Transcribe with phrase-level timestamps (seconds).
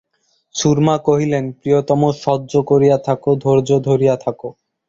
[0.55, 4.47] সুরমা কহিলেন, প্রিয়তম, সহ্য করিয়া থাকো, ধৈর্য ধরিয়া থাকো।